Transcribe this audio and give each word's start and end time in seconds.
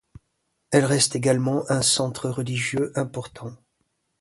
Elle 0.71 0.85
reste 0.85 1.15
également 1.15 1.69
un 1.69 1.83
centre 1.83 2.27
religieux 2.27 2.91
important. 2.97 3.55